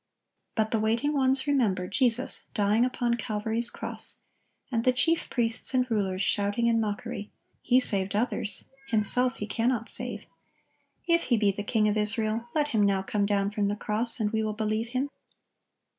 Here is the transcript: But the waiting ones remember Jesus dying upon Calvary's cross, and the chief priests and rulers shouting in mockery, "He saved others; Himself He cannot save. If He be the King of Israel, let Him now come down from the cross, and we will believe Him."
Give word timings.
But 0.55 0.71
the 0.71 0.79
waiting 0.79 1.13
ones 1.13 1.45
remember 1.45 1.87
Jesus 1.87 2.45
dying 2.55 2.85
upon 2.85 3.17
Calvary's 3.17 3.69
cross, 3.69 4.17
and 4.71 4.83
the 4.83 4.91
chief 4.91 5.29
priests 5.29 5.75
and 5.75 5.85
rulers 5.91 6.23
shouting 6.23 6.65
in 6.65 6.79
mockery, 6.81 7.29
"He 7.61 7.79
saved 7.79 8.15
others; 8.15 8.65
Himself 8.87 9.35
He 9.35 9.45
cannot 9.45 9.89
save. 9.89 10.25
If 11.05 11.25
He 11.25 11.37
be 11.37 11.51
the 11.51 11.61
King 11.61 11.87
of 11.87 11.97
Israel, 11.97 12.49
let 12.55 12.69
Him 12.69 12.81
now 12.83 13.03
come 13.03 13.27
down 13.27 13.51
from 13.51 13.65
the 13.67 13.75
cross, 13.75 14.19
and 14.19 14.31
we 14.31 14.41
will 14.43 14.53
believe 14.53 14.87
Him." 14.87 15.11